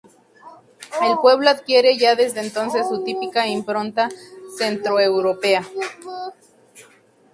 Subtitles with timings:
[1.03, 4.09] El pueblo adquiere ya desde entonces su típica impronta
[4.57, 5.61] centroeuropea.